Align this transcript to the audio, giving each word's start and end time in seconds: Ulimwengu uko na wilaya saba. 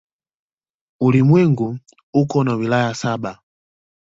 Ulimwengu 1.01 1.79
uko 2.21 2.43
na 2.43 2.53
wilaya 2.55 2.93
saba. 2.95 3.41